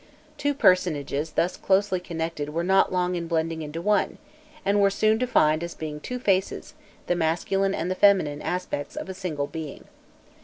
Two 0.35 0.55
personages 0.55 1.33
thus 1.33 1.55
closely 1.55 1.99
connected 1.99 2.49
were 2.49 2.63
not 2.63 2.91
long 2.91 3.13
in 3.13 3.27
blending 3.27 3.61
into 3.61 3.83
one, 3.83 4.17
and 4.65 4.81
were 4.81 4.89
soon 4.89 5.19
defined 5.19 5.63
as 5.63 5.75
being 5.75 5.99
two 5.99 6.17
faces, 6.17 6.73
the 7.05 7.13
masculine 7.15 7.75
and 7.75 7.95
feminine 7.95 8.41
aspects 8.41 8.95
of 8.95 9.09
a 9.09 9.13
single 9.13 9.45
being. 9.45 9.83